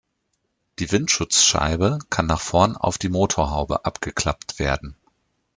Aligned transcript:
Die 0.79 0.91
Windschutzscheibe 0.91 1.99
kann 2.09 2.25
nach 2.25 2.41
vorn 2.41 2.75
auf 2.75 2.97
die 2.97 3.09
Motorhaube 3.09 3.85
abgeklappt 3.85 4.57
werden. 4.57 4.95